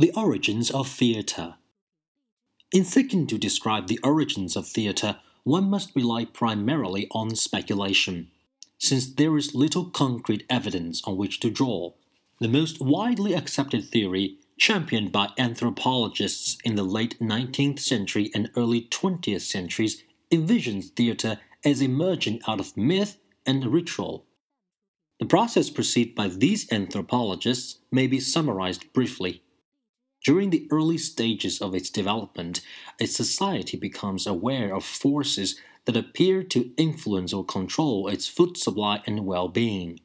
The 0.00 0.12
origins 0.12 0.70
of 0.70 0.88
theatre. 0.88 1.56
In 2.72 2.86
seeking 2.86 3.26
to 3.26 3.36
describe 3.36 3.86
the 3.86 4.00
origins 4.02 4.56
of 4.56 4.66
theatre, 4.66 5.18
one 5.44 5.68
must 5.68 5.94
rely 5.94 6.24
primarily 6.24 7.06
on 7.10 7.36
speculation, 7.36 8.30
since 8.78 9.12
there 9.12 9.36
is 9.36 9.54
little 9.54 9.90
concrete 9.90 10.46
evidence 10.48 11.02
on 11.04 11.18
which 11.18 11.38
to 11.40 11.50
draw. 11.50 11.92
The 12.38 12.48
most 12.48 12.80
widely 12.80 13.34
accepted 13.34 13.84
theory, 13.84 14.38
championed 14.58 15.12
by 15.12 15.32
anthropologists 15.36 16.56
in 16.64 16.76
the 16.76 16.82
late 16.82 17.18
19th 17.20 17.80
century 17.80 18.30
and 18.34 18.50
early 18.56 18.88
20th 18.90 19.42
centuries, 19.42 20.02
envisions 20.32 20.88
theatre 20.96 21.40
as 21.62 21.82
emerging 21.82 22.40
out 22.48 22.58
of 22.58 22.74
myth 22.74 23.18
and 23.44 23.66
ritual. 23.66 24.24
The 25.18 25.26
process 25.26 25.68
perceived 25.68 26.14
by 26.14 26.28
these 26.28 26.72
anthropologists 26.72 27.80
may 27.92 28.06
be 28.06 28.18
summarized 28.18 28.90
briefly. 28.94 29.42
During 30.22 30.50
the 30.50 30.66
early 30.70 30.98
stages 30.98 31.62
of 31.62 31.74
its 31.74 31.88
development, 31.88 32.60
a 33.00 33.06
society 33.06 33.76
becomes 33.76 34.26
aware 34.26 34.74
of 34.74 34.84
forces 34.84 35.58
that 35.86 35.96
appear 35.96 36.42
to 36.42 36.72
influence 36.76 37.32
or 37.32 37.44
control 37.44 38.08
its 38.08 38.28
food 38.28 38.58
supply 38.58 39.02
and 39.06 39.24
well 39.24 39.48
being. 39.48 40.00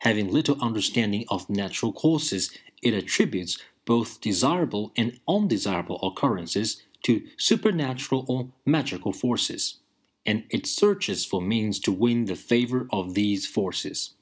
Having 0.00 0.30
little 0.30 0.60
understanding 0.60 1.24
of 1.28 1.48
natural 1.48 1.92
causes, 1.92 2.50
it 2.82 2.92
attributes 2.92 3.58
both 3.86 4.20
desirable 4.20 4.92
and 4.94 5.18
undesirable 5.26 5.98
occurrences 6.02 6.82
to 7.04 7.26
supernatural 7.38 8.26
or 8.28 8.50
magical 8.66 9.12
forces, 9.12 9.78
and 10.26 10.44
it 10.50 10.66
searches 10.66 11.24
for 11.24 11.40
means 11.40 11.80
to 11.80 11.92
win 11.92 12.26
the 12.26 12.36
favor 12.36 12.86
of 12.90 13.14
these 13.14 13.46
forces. 13.46 14.15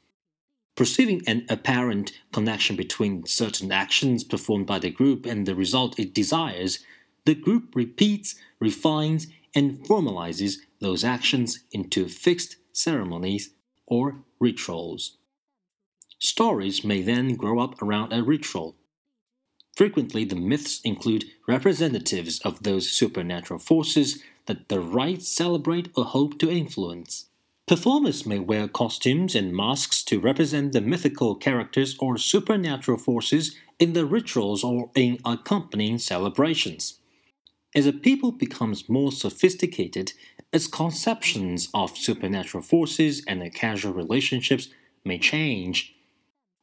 Perceiving 0.76 1.22
an 1.26 1.46
apparent 1.48 2.12
connection 2.32 2.74
between 2.74 3.26
certain 3.26 3.70
actions 3.70 4.24
performed 4.24 4.66
by 4.66 4.80
the 4.80 4.90
group 4.90 5.24
and 5.24 5.46
the 5.46 5.54
result 5.54 5.98
it 5.98 6.12
desires, 6.12 6.80
the 7.24 7.34
group 7.34 7.76
repeats, 7.76 8.34
refines, 8.58 9.28
and 9.54 9.78
formalizes 9.84 10.56
those 10.80 11.04
actions 11.04 11.60
into 11.70 12.08
fixed 12.08 12.56
ceremonies 12.72 13.50
or 13.86 14.16
rituals. 14.40 15.16
Stories 16.18 16.84
may 16.84 17.02
then 17.02 17.36
grow 17.36 17.60
up 17.60 17.80
around 17.80 18.12
a 18.12 18.22
ritual. 18.22 18.76
Frequently, 19.76 20.24
the 20.24 20.36
myths 20.36 20.80
include 20.82 21.24
representatives 21.46 22.40
of 22.40 22.62
those 22.62 22.90
supernatural 22.90 23.60
forces 23.60 24.22
that 24.46 24.68
the 24.68 24.80
rites 24.80 25.28
celebrate 25.28 25.90
or 25.96 26.04
hope 26.04 26.38
to 26.38 26.50
influence. 26.50 27.26
Performers 27.66 28.26
may 28.26 28.38
wear 28.38 28.68
costumes 28.68 29.34
and 29.34 29.56
masks 29.56 30.04
to 30.04 30.20
represent 30.20 30.72
the 30.72 30.82
mythical 30.82 31.34
characters 31.34 31.96
or 31.98 32.18
supernatural 32.18 32.98
forces 32.98 33.56
in 33.78 33.94
the 33.94 34.04
rituals 34.04 34.62
or 34.62 34.90
in 34.94 35.18
accompanying 35.24 35.96
celebrations. 35.96 36.98
As 37.74 37.86
a 37.86 37.92
people 37.94 38.32
becomes 38.32 38.90
more 38.90 39.10
sophisticated, 39.10 40.12
its 40.52 40.66
conceptions 40.66 41.70
of 41.72 41.96
supernatural 41.96 42.62
forces 42.62 43.24
and 43.26 43.40
their 43.40 43.48
casual 43.48 43.94
relationships 43.94 44.68
may 45.02 45.18
change. 45.18 45.96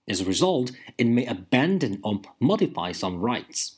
As 0.07 0.21
a 0.21 0.25
result, 0.25 0.71
it 0.99 1.07
may 1.07 1.25
abandon 1.25 1.99
or 2.03 2.21
modify 2.39 2.91
some 2.91 3.19
rites. 3.19 3.77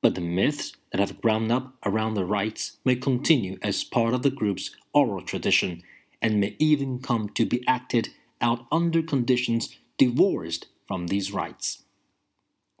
But 0.00 0.14
the 0.14 0.22
myths 0.22 0.72
that 0.90 1.00
have 1.00 1.20
grown 1.20 1.50
up 1.50 1.74
around 1.84 2.14
the 2.14 2.24
rites 2.24 2.78
may 2.82 2.96
continue 2.96 3.58
as 3.60 3.84
part 3.84 4.14
of 4.14 4.22
the 4.22 4.30
group's 4.30 4.70
oral 4.94 5.20
tradition 5.20 5.82
and 6.22 6.40
may 6.40 6.56
even 6.58 7.00
come 7.00 7.28
to 7.30 7.44
be 7.44 7.66
acted 7.66 8.10
out 8.40 8.66
under 8.70 9.02
conditions 9.02 9.76
divorced 9.98 10.66
from 10.86 11.06
these 11.06 11.32
rites. 11.32 11.84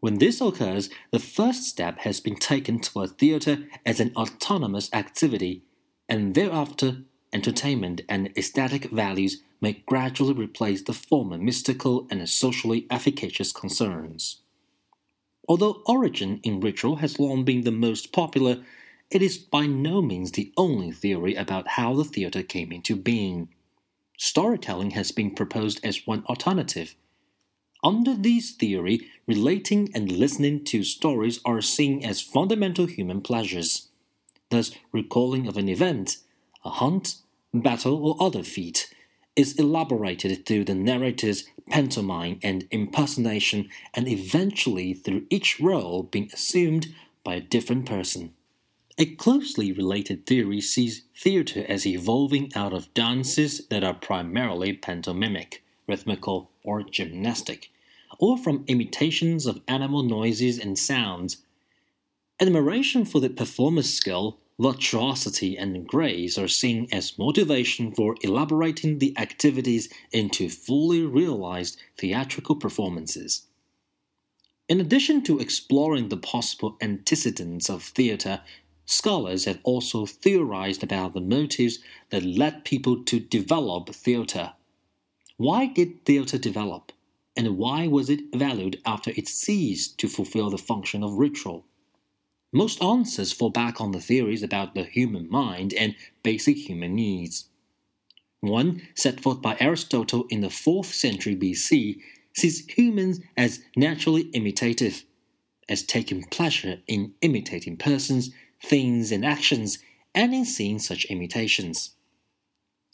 When 0.00 0.18
this 0.18 0.40
occurs, 0.40 0.88
the 1.10 1.18
first 1.18 1.64
step 1.64 1.98
has 2.00 2.20
been 2.20 2.36
taken 2.36 2.80
toward 2.80 3.18
theater 3.18 3.64
as 3.84 4.00
an 4.00 4.12
autonomous 4.16 4.88
activity, 4.92 5.62
and 6.08 6.34
thereafter, 6.34 7.02
entertainment 7.32 8.00
and 8.08 8.32
aesthetic 8.36 8.90
values 8.90 9.42
may 9.60 9.82
gradually 9.86 10.32
replace 10.32 10.82
the 10.82 10.94
former 10.94 11.36
mystical 11.36 12.06
and 12.10 12.26
socially 12.28 12.86
efficacious 12.90 13.52
concerns. 13.52 14.40
Although 15.46 15.82
origin 15.86 16.40
in 16.42 16.60
ritual 16.60 16.96
has 16.96 17.18
long 17.18 17.44
been 17.44 17.62
the 17.62 17.70
most 17.70 18.12
popular, 18.12 18.62
it 19.10 19.22
is 19.22 19.38
by 19.38 19.66
no 19.66 20.00
means 20.00 20.32
the 20.32 20.52
only 20.56 20.92
theory 20.92 21.34
about 21.34 21.68
how 21.68 21.94
the 21.94 22.04
theater 22.04 22.42
came 22.42 22.70
into 22.70 22.94
being. 22.94 23.48
Storytelling 24.16 24.92
has 24.92 25.10
been 25.10 25.34
proposed 25.34 25.80
as 25.84 26.06
one 26.06 26.24
alternative. 26.26 26.94
Under 27.82 28.14
this 28.14 28.52
theory, 28.52 29.08
relating 29.26 29.90
and 29.94 30.12
listening 30.12 30.64
to 30.64 30.84
stories 30.84 31.40
are 31.44 31.60
seen 31.60 32.04
as 32.04 32.20
fundamental 32.20 32.86
human 32.86 33.20
pleasures. 33.20 33.88
Thus, 34.50 34.72
recalling 34.92 35.48
of 35.48 35.56
an 35.56 35.68
event, 35.68 36.18
a 36.64 36.70
hunt, 36.70 37.16
battle, 37.52 38.06
or 38.06 38.16
other 38.20 38.42
feat, 38.42 38.92
is 39.34 39.58
elaborated 39.58 40.44
through 40.44 40.64
the 40.64 40.74
narrator's 40.74 41.48
pantomime 41.68 42.38
and 42.42 42.68
impersonation, 42.70 43.70
and 43.94 44.06
eventually 44.06 44.92
through 44.92 45.26
each 45.30 45.58
role 45.58 46.02
being 46.02 46.28
assumed 46.32 46.94
by 47.24 47.36
a 47.36 47.40
different 47.40 47.86
person. 47.86 48.34
A 49.00 49.06
closely 49.06 49.72
related 49.72 50.26
theory 50.26 50.60
sees 50.60 51.04
theater 51.16 51.64
as 51.66 51.86
evolving 51.86 52.52
out 52.54 52.74
of 52.74 52.92
dances 52.92 53.66
that 53.68 53.82
are 53.82 53.94
primarily 53.94 54.74
pantomimic, 54.74 55.64
rhythmical, 55.88 56.50
or 56.62 56.82
gymnastic, 56.82 57.70
or 58.18 58.36
from 58.36 58.62
imitations 58.66 59.46
of 59.46 59.62
animal 59.66 60.02
noises 60.02 60.58
and 60.58 60.78
sounds. 60.78 61.38
Admiration 62.38 63.06
for 63.06 63.20
the 63.20 63.30
performer's 63.30 63.90
skill, 63.90 64.38
virtuosity, 64.58 65.56
and 65.56 65.88
grace 65.88 66.36
are 66.36 66.46
seen 66.46 66.86
as 66.92 67.18
motivation 67.18 67.92
for 67.92 68.16
elaborating 68.20 68.98
the 68.98 69.16
activities 69.16 69.88
into 70.12 70.50
fully 70.50 71.00
realized 71.00 71.80
theatrical 71.96 72.54
performances. 72.54 73.46
In 74.68 74.78
addition 74.78 75.22
to 75.22 75.40
exploring 75.40 76.10
the 76.10 76.18
possible 76.18 76.76
antecedents 76.82 77.70
of 77.70 77.82
theater 77.82 78.42
Scholars 78.90 79.44
have 79.44 79.60
also 79.62 80.04
theorized 80.04 80.82
about 80.82 81.14
the 81.14 81.20
motives 81.20 81.78
that 82.10 82.24
led 82.24 82.64
people 82.64 83.04
to 83.04 83.20
develop 83.20 83.90
theater. 83.90 84.54
Why 85.36 85.66
did 85.66 86.04
theater 86.04 86.38
develop? 86.38 86.90
And 87.36 87.56
why 87.56 87.86
was 87.86 88.10
it 88.10 88.34
valued 88.34 88.80
after 88.84 89.12
it 89.12 89.28
ceased 89.28 89.96
to 89.98 90.08
fulfill 90.08 90.50
the 90.50 90.58
function 90.58 91.04
of 91.04 91.12
ritual? 91.12 91.66
Most 92.52 92.82
answers 92.82 93.32
fall 93.32 93.50
back 93.50 93.80
on 93.80 93.92
the 93.92 94.00
theories 94.00 94.42
about 94.42 94.74
the 94.74 94.82
human 94.82 95.30
mind 95.30 95.72
and 95.72 95.94
basic 96.24 96.56
human 96.56 96.96
needs. 96.96 97.44
One, 98.40 98.82
set 98.96 99.20
forth 99.20 99.40
by 99.40 99.56
Aristotle 99.60 100.26
in 100.30 100.40
the 100.40 100.48
4th 100.48 100.86
century 100.86 101.36
BC, 101.36 102.00
sees 102.34 102.66
humans 102.66 103.20
as 103.36 103.60
naturally 103.76 104.22
imitative, 104.32 105.04
as 105.68 105.84
taking 105.84 106.24
pleasure 106.24 106.78
in 106.88 107.14
imitating 107.22 107.76
persons 107.76 108.30
things, 108.62 109.12
and 109.12 109.24
actions, 109.24 109.78
and 110.14 110.34
in 110.34 110.44
seeing 110.44 110.78
such 110.78 111.04
imitations. 111.06 111.90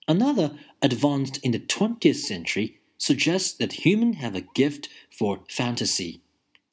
Another, 0.08 0.52
advanced 0.80 1.38
in 1.38 1.52
the 1.52 1.58
20th 1.58 2.16
century, 2.16 2.78
suggests 2.98 3.52
that 3.54 3.84
humans 3.84 4.16
have 4.16 4.34
a 4.34 4.40
gift 4.54 4.88
for 5.10 5.40
fantasy, 5.48 6.20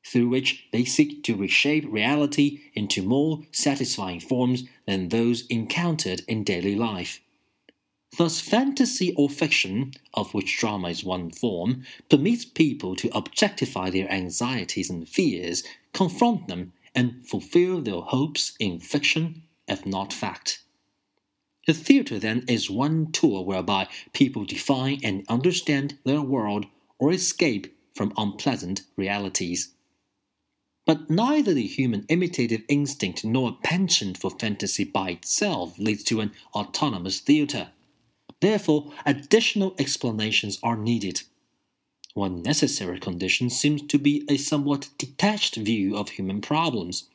through 0.06 0.30
which 0.30 0.68
they 0.72 0.86
seek 0.86 1.24
to 1.24 1.36
reshape 1.36 1.86
reality 1.88 2.62
into 2.74 3.02
more 3.02 3.42
satisfying 3.52 4.20
forms 4.20 4.64
than 4.86 5.10
those 5.10 5.48
encountered 5.48 6.22
in 6.28 6.44
daily 6.44 6.76
life. 6.76 7.22
Thus, 8.18 8.40
fantasy 8.40 9.14
or 9.16 9.28
fiction, 9.28 9.94
of 10.14 10.34
which 10.36 10.60
drama 10.60 10.90
is 10.90 11.04
one 11.04 11.32
form, 11.32 11.84
permits 12.10 12.46
people 12.46 12.96
to 12.98 13.10
objectify 13.18 13.90
their 13.90 14.12
anxieties 14.12 14.90
and 14.90 15.10
fears, 15.10 15.64
confront 15.94 16.48
them, 16.48 16.74
and 16.96 17.26
fulfill 17.28 17.82
their 17.82 18.02
hopes 18.02 18.54
in 18.60 18.80
fiction, 18.80 19.44
if 19.68 19.86
not 19.86 20.14
fact. 20.14 20.64
The 21.66 21.74
theater, 21.74 22.20
then, 22.20 22.44
is 22.48 22.70
one 22.70 23.12
tool 23.12 23.46
whereby 23.46 23.88
people 24.12 24.44
define 24.44 25.00
and 25.04 25.26
understand 25.30 25.98
their 26.04 26.22
world 26.22 26.66
or 27.00 27.12
escape 27.12 27.74
from 27.96 28.14
unpleasant 28.18 28.82
realities. 28.98 29.70
But 30.86 31.10
neither 31.10 31.54
the 31.54 31.66
human 31.66 32.06
imitative 32.10 32.64
instinct 32.68 33.24
nor 33.24 33.50
a 33.50 33.68
penchant 33.68 34.18
for 34.18 34.30
fantasy 34.30 34.84
by 34.84 35.12
itself 35.12 35.80
leads 35.80 36.04
to 36.06 36.20
an 36.20 36.34
autonomous 36.54 37.22
theater. 37.22 37.70
Therefore, 38.42 38.92
additional 39.06 39.74
explanations 39.80 40.60
are 40.62 40.76
needed. 40.76 41.24
One 42.14 42.44
necessary 42.44 43.00
condition 43.00 43.50
seems 43.50 43.82
to 43.84 43.98
be 43.98 44.24
a 44.30 44.38
somewhat 44.38 44.90
detached 44.98 45.56
view 45.56 45.98
of 45.98 46.10
human 46.10 46.42
problems. 46.42 47.10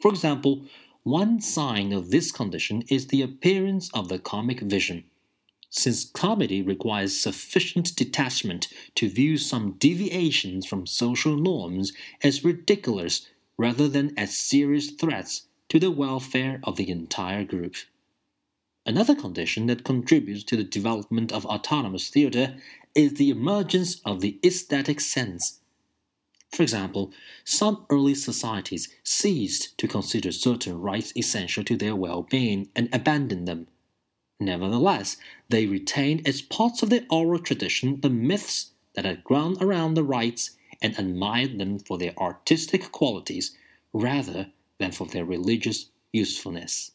For 0.00 0.10
example, 0.10 0.66
one 1.02 1.40
sign 1.40 1.92
of 1.92 2.10
this 2.10 2.30
condition 2.30 2.84
is 2.88 3.08
the 3.08 3.22
appearance 3.22 3.90
of 3.92 4.08
the 4.08 4.20
comic 4.20 4.60
vision. 4.60 5.04
Since 5.70 6.04
comedy 6.04 6.62
requires 6.62 7.18
sufficient 7.18 7.96
detachment 7.96 8.68
to 8.94 9.08
view 9.08 9.38
some 9.38 9.72
deviations 9.72 10.66
from 10.66 10.86
social 10.86 11.36
norms 11.36 11.92
as 12.22 12.44
ridiculous, 12.44 13.26
rather 13.56 13.88
than 13.88 14.16
as 14.16 14.36
serious 14.36 14.90
threats 14.90 15.46
to 15.68 15.80
the 15.80 15.90
welfare 15.90 16.60
of 16.62 16.76
the 16.76 16.90
entire 16.90 17.42
group. 17.42 17.74
Another 18.84 19.14
condition 19.14 19.66
that 19.66 19.84
contributes 19.84 20.42
to 20.44 20.56
the 20.56 20.64
development 20.64 21.30
of 21.32 21.46
autonomous 21.46 22.08
theater 22.08 22.56
is 22.94 23.14
the 23.14 23.30
emergence 23.30 24.00
of 24.04 24.20
the 24.20 24.38
aesthetic 24.44 25.00
sense. 25.00 25.60
For 26.50 26.62
example, 26.62 27.12
some 27.44 27.86
early 27.88 28.14
societies 28.14 28.88
ceased 29.04 29.78
to 29.78 29.88
consider 29.88 30.32
certain 30.32 30.80
rites 30.80 31.16
essential 31.16 31.64
to 31.64 31.76
their 31.76 31.96
well 31.96 32.22
being 32.22 32.68
and 32.76 32.88
abandoned 32.92 33.48
them. 33.48 33.68
Nevertheless, 34.38 35.16
they 35.48 35.66
retained 35.66 36.26
as 36.26 36.42
parts 36.42 36.82
of 36.82 36.90
their 36.90 37.06
oral 37.08 37.38
tradition 37.38 38.00
the 38.00 38.10
myths 38.10 38.72
that 38.94 39.04
had 39.04 39.24
grown 39.24 39.56
around 39.62 39.94
the 39.94 40.04
rites 40.04 40.50
and 40.82 40.98
admired 40.98 41.58
them 41.58 41.78
for 41.78 41.96
their 41.96 42.18
artistic 42.18 42.90
qualities 42.90 43.56
rather 43.92 44.48
than 44.78 44.90
for 44.90 45.06
their 45.06 45.24
religious 45.24 45.86
usefulness. 46.12 46.90